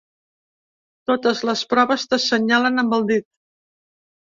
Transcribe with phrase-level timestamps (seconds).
[1.11, 3.31] Totes les proves t'assenyalen amb el dit.